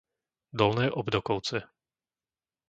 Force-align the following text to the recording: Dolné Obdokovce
Dolné 0.49 0.87
Obdokovce 0.99 1.57